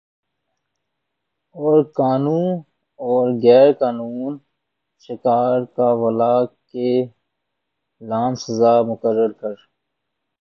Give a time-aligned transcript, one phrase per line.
[1.55, 2.41] اورقانو
[2.99, 4.33] اور غیر قانون
[5.03, 6.33] شکار کر والہ
[6.69, 6.89] کے
[8.01, 8.11] ل
[8.43, 9.55] سزا مقرر کر